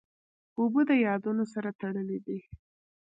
[0.59, 2.39] اوبه د یادونو سره تړلې دي.